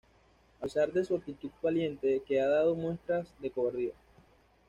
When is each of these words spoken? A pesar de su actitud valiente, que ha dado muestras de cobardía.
A 0.59 0.63
pesar 0.63 0.91
de 0.91 1.05
su 1.05 1.15
actitud 1.15 1.51
valiente, 1.61 2.23
que 2.25 2.41
ha 2.41 2.47
dado 2.47 2.73
muestras 2.73 3.27
de 3.39 3.51
cobardía. 3.51 3.93